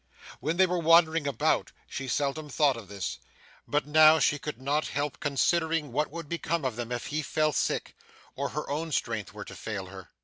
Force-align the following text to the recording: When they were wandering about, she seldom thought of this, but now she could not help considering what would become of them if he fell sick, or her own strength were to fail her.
When 0.39 0.57
they 0.57 0.65
were 0.65 0.79
wandering 0.79 1.27
about, 1.27 1.73
she 1.85 2.07
seldom 2.07 2.49
thought 2.49 2.75
of 2.75 2.87
this, 2.87 3.19
but 3.67 3.85
now 3.85 4.17
she 4.17 4.39
could 4.39 4.59
not 4.59 4.87
help 4.87 5.19
considering 5.19 5.91
what 5.91 6.09
would 6.09 6.27
become 6.27 6.65
of 6.65 6.75
them 6.75 6.91
if 6.91 7.05
he 7.05 7.21
fell 7.21 7.53
sick, 7.53 7.95
or 8.35 8.49
her 8.49 8.67
own 8.67 8.91
strength 8.91 9.31
were 9.31 9.45
to 9.45 9.55
fail 9.55 9.85
her. 9.85 10.09